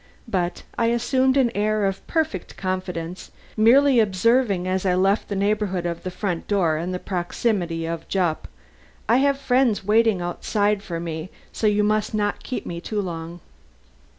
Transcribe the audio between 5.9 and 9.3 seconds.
the front door and the proximity of Jupp: "I